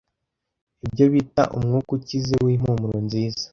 Ibyo 0.85 1.05
bita 1.13 1.43
umwuka 1.57 1.89
ukize 1.97 2.35
wimpumuro 2.45 2.97
nziza. 3.05 3.43